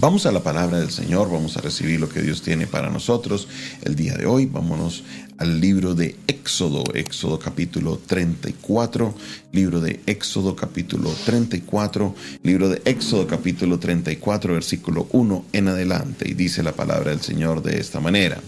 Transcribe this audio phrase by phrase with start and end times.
[0.00, 3.46] Vamos a la palabra del Señor, vamos a recibir lo que Dios tiene para nosotros
[3.82, 4.46] el día de hoy.
[4.46, 5.04] Vámonos
[5.36, 9.14] al libro de Éxodo, Éxodo capítulo 34,
[9.52, 16.30] libro de Éxodo capítulo 34, libro de Éxodo capítulo 34, versículo 1 en adelante.
[16.30, 18.40] Y dice la palabra del Señor de esta manera.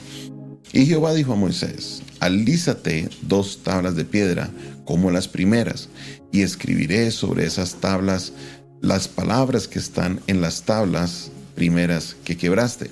[0.73, 4.49] Y Jehová dijo a Moisés, alízate dos tablas de piedra
[4.87, 5.91] como las primeras,
[6.33, 8.33] y escribiré sobre esas tablas
[8.81, 11.31] las palabras que están en las tablas
[11.63, 12.91] primeras que quebraste.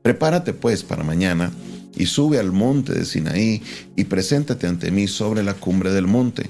[0.00, 1.52] Prepárate pues para mañana
[1.94, 3.60] y sube al monte de Sinaí
[3.96, 6.48] y preséntate ante mí sobre la cumbre del monte.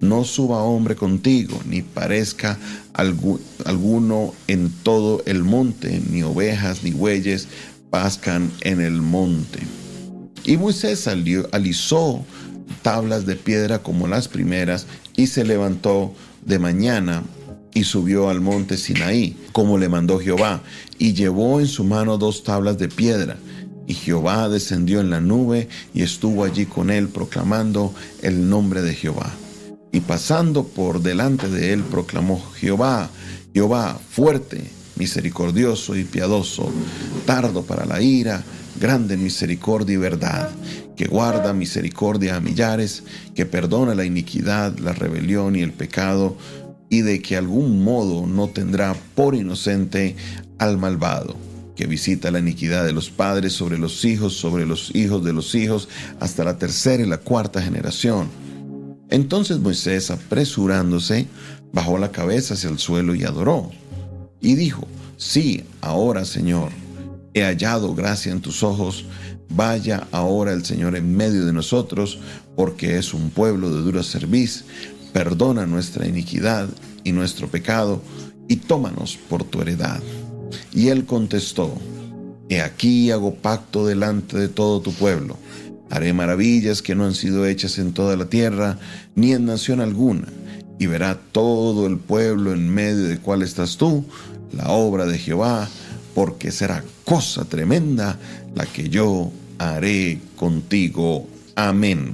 [0.00, 2.56] No suba hombre contigo, ni parezca
[2.94, 7.48] alguno en todo el monte, ni ovejas ni bueyes
[7.90, 9.58] pascan en el monte.
[10.46, 12.24] Y Moisés salió, alisó
[12.80, 16.14] tablas de piedra como las primeras y se levantó
[16.46, 17.24] de mañana
[17.78, 20.62] y subió al monte Sinaí, como le mandó Jehová,
[20.98, 23.36] y llevó en su mano dos tablas de piedra.
[23.86, 28.94] Y Jehová descendió en la nube y estuvo allí con él proclamando el nombre de
[28.94, 29.30] Jehová.
[29.92, 33.10] Y pasando por delante de él proclamó Jehová,
[33.54, 34.60] Jehová fuerte,
[34.96, 36.72] misericordioso y piadoso,
[37.26, 38.42] tardo para la ira,
[38.80, 40.50] grande en misericordia y verdad,
[40.96, 43.04] que guarda misericordia a millares,
[43.36, 46.36] que perdona la iniquidad, la rebelión y el pecado,
[46.90, 50.16] y de que algún modo no tendrá por inocente
[50.58, 51.36] al malvado,
[51.76, 55.54] que visita la iniquidad de los padres sobre los hijos, sobre los hijos de los
[55.54, 55.88] hijos,
[56.20, 58.28] hasta la tercera y la cuarta generación.
[59.10, 61.26] Entonces Moisés, apresurándose,
[61.72, 63.70] bajó la cabeza hacia el suelo y adoró.
[64.40, 66.70] Y dijo, sí, ahora Señor,
[67.34, 69.04] he hallado gracia en tus ojos,
[69.50, 72.18] vaya ahora el Señor en medio de nosotros,
[72.56, 74.64] porque es un pueblo de dura cerviz,
[75.12, 76.68] perdona nuestra iniquidad
[77.04, 78.02] y nuestro pecado,
[78.48, 80.00] y tómanos por tu heredad.
[80.72, 81.74] Y él contestó,
[82.48, 85.36] He aquí hago pacto delante de todo tu pueblo.
[85.90, 88.78] Haré maravillas que no han sido hechas en toda la tierra,
[89.14, 90.28] ni en nación alguna,
[90.78, 94.04] y verá todo el pueblo en medio de cuál estás tú,
[94.52, 95.68] la obra de Jehová,
[96.14, 98.18] porque será cosa tremenda
[98.54, 101.26] la que yo haré contigo.
[101.54, 102.12] Amén.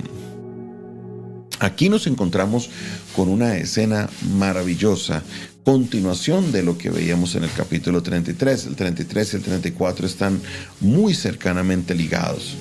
[1.61, 2.71] Aquí nos encontramos
[3.15, 5.23] con una escena maravillosa,
[5.65, 8.67] continuación de lo que veíamos en el capítulo 33.
[8.67, 10.41] El 33 y el 34 están
[10.81, 12.57] muy cercanamente ligados.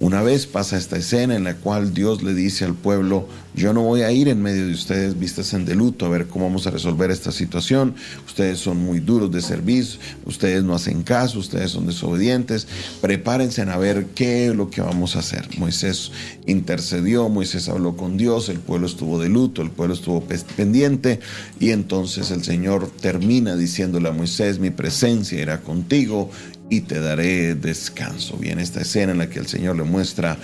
[0.00, 3.82] Una vez pasa esta escena en la cual Dios le dice al pueblo, yo no
[3.82, 6.66] voy a ir en medio de ustedes vistas en de luto a ver cómo vamos
[6.66, 7.94] a resolver esta situación,
[8.26, 12.66] ustedes son muy duros de servicio, ustedes no hacen caso, ustedes son desobedientes,
[13.02, 15.46] prepárense a ver qué es lo que vamos a hacer.
[15.58, 16.12] Moisés
[16.46, 20.24] intercedió, Moisés habló con Dios, el pueblo estuvo de luto, el pueblo estuvo
[20.56, 21.20] pendiente
[21.58, 26.30] y entonces el Señor termina diciéndole a Moisés, mi presencia irá contigo
[26.70, 28.36] y te daré descanso.
[28.36, 30.38] Viene esta escena en la que el Señor le muestra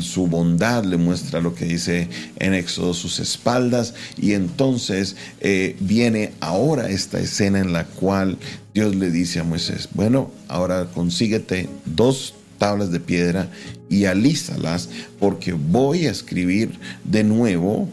[0.00, 6.32] su bondad, le muestra lo que dice en Éxodo sus espaldas y entonces eh, viene
[6.40, 8.36] ahora esta escena en la cual
[8.74, 13.48] Dios le dice a Moisés, bueno, ahora consíguete dos tablas de piedra
[13.88, 14.88] y alízalas
[15.18, 17.88] porque voy a escribir de nuevo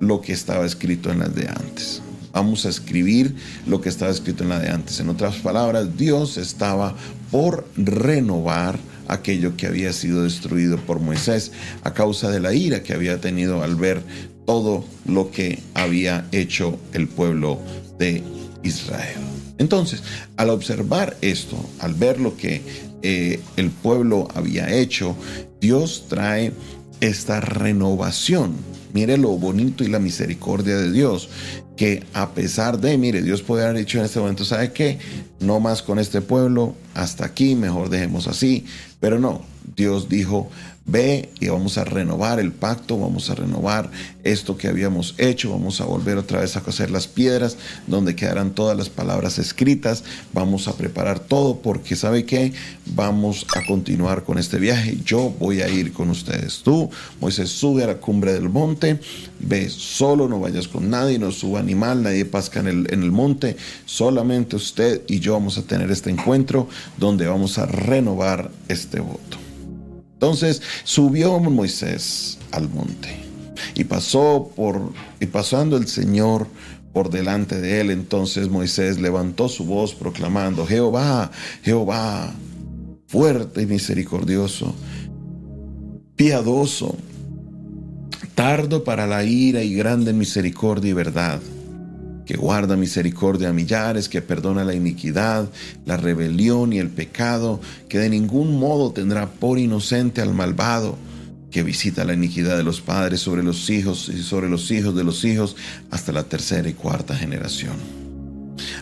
[0.00, 2.02] lo que estaba escrito en las de antes
[2.32, 3.34] vamos a escribir
[3.66, 5.00] lo que estaba escrito en la de antes.
[5.00, 6.94] En otras palabras, Dios estaba
[7.30, 8.78] por renovar
[9.08, 11.52] aquello que había sido destruido por Moisés
[11.82, 14.02] a causa de la ira que había tenido al ver
[14.46, 17.60] todo lo que había hecho el pueblo
[17.98, 18.22] de
[18.62, 19.18] Israel.
[19.58, 20.02] Entonces,
[20.36, 22.62] al observar esto, al ver lo que
[23.02, 25.16] eh, el pueblo había hecho,
[25.60, 26.52] Dios trae
[27.00, 28.54] esta renovación.
[28.92, 31.28] Mire lo bonito y la misericordia de Dios
[31.78, 34.98] que a pesar de, mire, Dios puede haber dicho en este momento, ¿sabe qué?
[35.38, 38.66] No más con este pueblo, hasta aquí, mejor dejemos así.
[39.00, 39.42] Pero no,
[39.78, 40.50] Dios dijo,
[40.84, 43.90] ve y vamos a renovar el pacto, vamos a renovar
[44.24, 47.56] esto que habíamos hecho, vamos a volver otra vez a coser las piedras
[47.86, 50.02] donde quedarán todas las palabras escritas,
[50.32, 52.52] vamos a preparar todo porque sabe que
[52.86, 56.62] vamos a continuar con este viaje, yo voy a ir con ustedes.
[56.64, 56.90] Tú,
[57.20, 58.98] Moisés, sube a la cumbre del monte,
[59.38, 64.56] ve solo, no vayas con nadie, no suba animal, nadie pasca en el monte, solamente
[64.56, 69.47] usted y yo vamos a tener este encuentro donde vamos a renovar este voto.
[70.18, 73.08] Entonces subió Moisés al monte
[73.76, 76.48] y pasó por y pasando el Señor
[76.92, 81.30] por delante de él, entonces Moisés levantó su voz proclamando: Jehová,
[81.62, 82.34] Jehová,
[83.06, 84.74] fuerte y misericordioso,
[86.16, 86.96] piadoso,
[88.34, 91.40] tardo para la ira y grande misericordia y verdad
[92.28, 95.48] que guarda misericordia a millares, que perdona la iniquidad,
[95.86, 97.58] la rebelión y el pecado,
[97.88, 100.98] que de ningún modo tendrá por inocente al malvado,
[101.50, 105.04] que visita la iniquidad de los padres sobre los hijos y sobre los hijos de
[105.04, 105.56] los hijos
[105.90, 107.76] hasta la tercera y cuarta generación.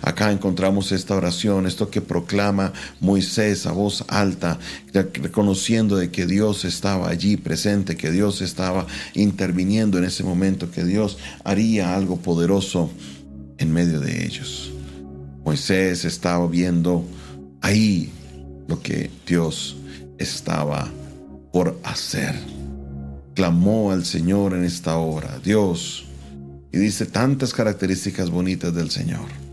[0.02, 4.58] Acá encontramos esta oración, esto que proclama Moisés a voz alta,
[4.92, 10.84] reconociendo de que Dios estaba allí presente, que Dios estaba interviniendo en ese momento, que
[10.84, 12.90] Dios haría algo poderoso
[13.58, 14.72] en medio de ellos.
[15.44, 17.04] Moisés estaba viendo
[17.60, 18.10] ahí
[18.68, 19.76] lo que Dios
[20.18, 20.90] estaba
[21.52, 22.34] por hacer.
[23.34, 26.06] Clamó al Señor en esta hora, Dios,
[26.72, 29.46] y dice tantas características bonitas del Señor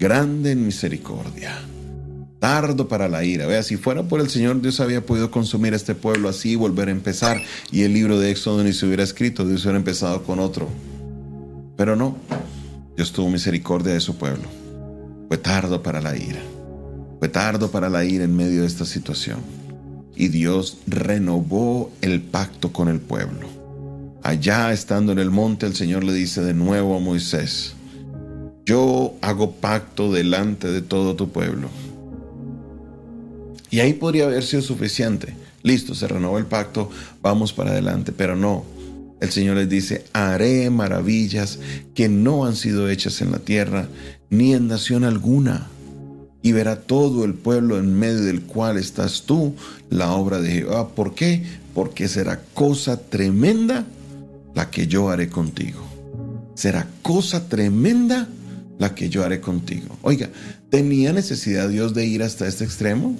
[0.00, 1.60] grande en misericordia,
[2.38, 3.46] tardo para la ira.
[3.46, 6.88] Vea, si fuera por el Señor, Dios había podido consumir este pueblo así y volver
[6.88, 7.42] a empezar.
[7.70, 10.68] Y el libro de Éxodo ni se hubiera escrito, Dios hubiera empezado con otro.
[11.76, 12.16] Pero no,
[13.00, 14.44] Dios tuvo misericordia de su pueblo.
[15.28, 16.42] Fue tardo para la ira.
[17.18, 19.38] Fue tardo para la ira en medio de esta situación.
[20.14, 23.48] Y Dios renovó el pacto con el pueblo.
[24.22, 27.72] Allá estando en el monte, el Señor le dice de nuevo a Moisés,
[28.66, 31.70] yo hago pacto delante de todo tu pueblo.
[33.70, 35.34] Y ahí podría haber sido suficiente.
[35.62, 36.90] Listo, se renovó el pacto,
[37.22, 38.62] vamos para adelante, pero no.
[39.20, 41.58] El Señor les dice, haré maravillas
[41.94, 43.88] que no han sido hechas en la tierra,
[44.30, 45.68] ni en nación alguna.
[46.42, 49.54] Y verá todo el pueblo en medio del cual estás tú,
[49.90, 50.88] la obra de Jehová.
[50.88, 51.44] ¿Por qué?
[51.74, 53.84] Porque será cosa tremenda
[54.54, 55.84] la que yo haré contigo.
[56.54, 58.26] Será cosa tremenda
[58.78, 59.98] la que yo haré contigo.
[60.00, 60.30] Oiga,
[60.70, 63.16] ¿tenía necesidad Dios de ir hasta este extremo?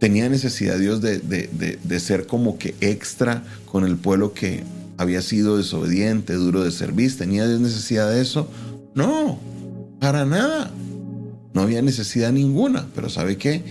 [0.00, 4.62] ¿Tenía necesidad Dios de, de, ser como que extra con el pueblo que
[4.98, 7.16] había sido desobediente, duro de servir?
[7.16, 8.48] ¿Tenía necesidad de eso?
[8.94, 9.38] No,
[10.00, 10.70] para nada.
[11.52, 12.86] No había necesidad ninguna.
[12.94, 13.62] Pero ¿sabe qué?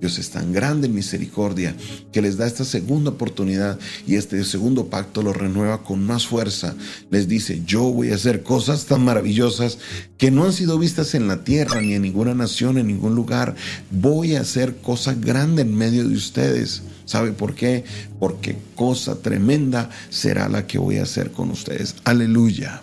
[0.00, 1.74] Dios es tan grande en misericordia
[2.12, 6.74] que les da esta segunda oportunidad y este segundo pacto lo renueva con más fuerza.
[7.10, 9.78] Les dice, yo voy a hacer cosas tan maravillosas
[10.18, 13.54] que no han sido vistas en la tierra ni en ninguna nación, en ningún lugar.
[13.90, 16.82] Voy a hacer cosa grande en medio de ustedes.
[17.04, 17.84] ¿Sabe por qué?
[18.18, 21.94] Porque cosa tremenda será la que voy a hacer con ustedes.
[22.04, 22.82] Aleluya.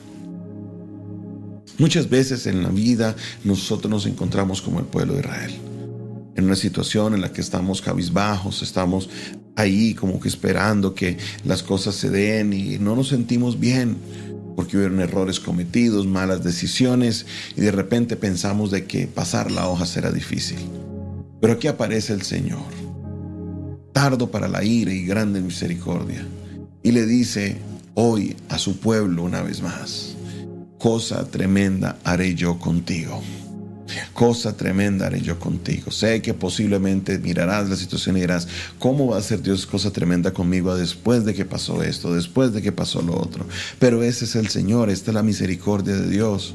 [1.78, 5.71] Muchas veces en la vida nosotros nos encontramos como el pueblo de Israel
[6.36, 9.10] en una situación en la que estamos cabizbajos, estamos
[9.56, 13.98] ahí como que esperando que las cosas se den y no nos sentimos bien
[14.56, 17.26] porque hubieron errores cometidos, malas decisiones
[17.56, 20.60] y de repente pensamos de que pasar la hoja será difícil.
[21.40, 22.62] Pero aquí aparece el Señor,
[23.94, 26.26] tardo para la ira y grande misericordia,
[26.84, 27.58] y le dice
[27.96, 30.16] hoy a su pueblo una vez más,
[30.78, 33.22] cosa tremenda haré yo contigo.
[34.14, 35.92] Cosa tremenda haré yo contigo.
[35.92, 38.48] Sé que posiblemente mirarás la situación y dirás,
[38.80, 42.62] ¿cómo va a ser Dios cosa tremenda conmigo después de que pasó esto, después de
[42.62, 43.46] que pasó lo otro?
[43.80, 46.54] Pero ese es el Señor, esta es la misericordia de Dios.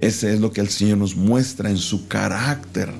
[0.00, 2.90] Ese es lo que el Señor nos muestra en su carácter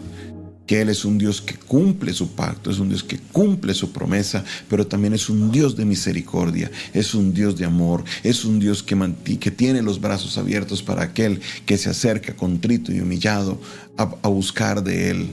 [0.66, 3.92] que Él es un Dios que cumple su pacto, es un Dios que cumple su
[3.92, 8.58] promesa, pero también es un Dios de misericordia, es un Dios de amor, es un
[8.58, 13.60] Dios que, tiene los brazos abiertos para aquel que se acerca contrito y humillado
[13.96, 15.28] a, a buscar de Él.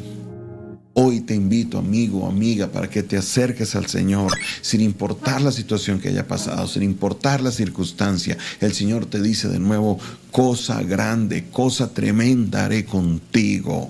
[0.94, 5.54] Hoy te invito, amigo o amiga, para que te acerques al Señor, sin importar la
[5.54, 8.38] situación que haya pasado, sin importar la circunstancia.
[8.60, 9.98] El Señor te dice de nuevo,
[10.32, 13.90] cosa grande, cosa tremenda haré contigo.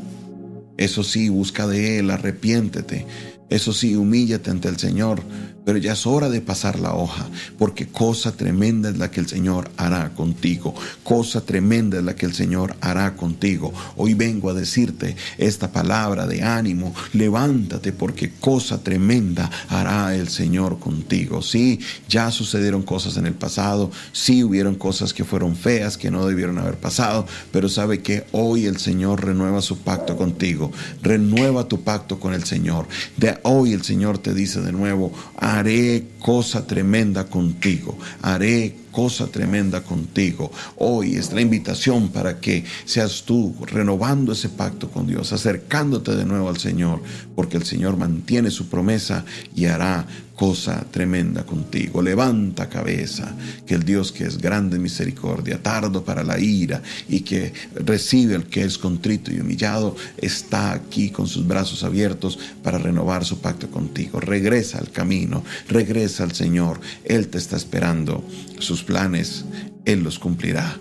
[0.81, 3.05] Eso sí, busca de Él, arrepiéntete.
[3.51, 5.21] Eso sí, humíllate ante el Señor,
[5.65, 7.27] pero ya es hora de pasar la hoja,
[7.57, 10.73] porque cosa tremenda es la que el Señor hará contigo.
[11.03, 13.71] Cosa tremenda es la que el Señor hará contigo.
[13.95, 16.93] Hoy vengo a decirte esta palabra de ánimo.
[17.13, 21.41] Levántate porque cosa tremenda hará el Señor contigo.
[21.41, 23.91] Sí, ya sucedieron cosas en el pasado.
[24.13, 27.27] Sí, hubieron cosas que fueron feas, que no debieron haber pasado.
[27.51, 30.71] Pero sabe que hoy el Señor renueva su pacto contigo.
[31.01, 32.87] Renueva tu pacto con el Señor.
[33.17, 35.11] De hoy el Señor te dice de nuevo,
[35.57, 40.51] haré cosa tremenda contigo, haré cosa tremenda contigo.
[40.77, 46.25] Hoy es la invitación para que seas tú renovando ese pacto con Dios, acercándote de
[46.25, 47.01] nuevo al Señor,
[47.35, 52.01] porque el Señor mantiene su promesa y hará cosa tremenda contigo.
[52.01, 53.35] Levanta cabeza,
[53.65, 58.35] que el Dios que es grande en misericordia, tardo para la ira y que recibe
[58.35, 63.39] al que es contrito y humillado, está aquí con sus brazos abiertos para renovar su
[63.39, 64.19] pacto contigo.
[64.19, 66.79] Regresa al camino, regresa al Señor.
[67.03, 68.23] Él te está esperando.
[68.59, 69.45] Sus planes,
[69.85, 70.77] Él los cumplirá.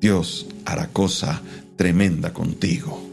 [0.00, 1.42] Dios hará cosa
[1.76, 3.07] tremenda contigo.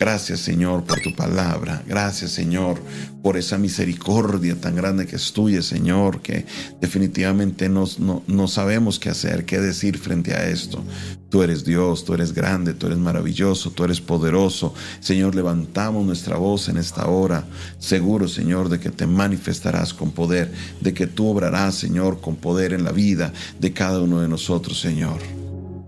[0.00, 1.82] Gracias Señor por tu palabra.
[1.86, 2.80] Gracias Señor
[3.22, 6.46] por esa misericordia tan grande que es tuya Señor, que
[6.80, 7.84] definitivamente no,
[8.26, 10.82] no sabemos qué hacer, qué decir frente a esto.
[11.28, 14.72] Tú eres Dios, tú eres grande, tú eres maravilloso, tú eres poderoso.
[15.00, 17.44] Señor, levantamos nuestra voz en esta hora,
[17.78, 22.72] seguro Señor de que te manifestarás con poder, de que tú obrarás Señor con poder
[22.72, 25.39] en la vida de cada uno de nosotros Señor.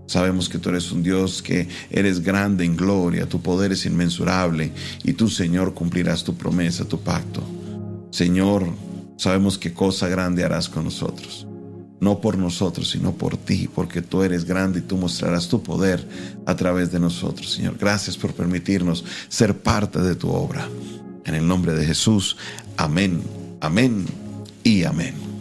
[0.05, 4.71] Sabemos que tú eres un Dios que eres grande en gloria, tu poder es inmensurable
[5.03, 7.41] y tú, Señor, cumplirás tu promesa, tu pacto.
[8.11, 8.67] Señor,
[9.17, 11.47] sabemos qué cosa grande harás con nosotros.
[11.99, 16.05] No por nosotros, sino por ti, porque tú eres grande y tú mostrarás tu poder
[16.45, 17.77] a través de nosotros, Señor.
[17.79, 20.67] Gracias por permitirnos ser parte de tu obra.
[21.25, 22.35] En el nombre de Jesús,
[22.75, 23.21] amén,
[23.61, 24.05] amén
[24.63, 25.32] y amén.